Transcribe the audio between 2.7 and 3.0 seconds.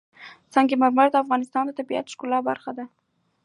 ده.